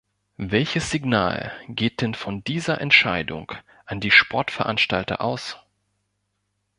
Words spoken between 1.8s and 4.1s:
denn von dieser Entscheidung an die